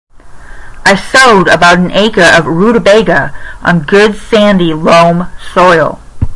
[0.83, 6.01] I sowed about an acre of rutabaga on good sandy loam soil.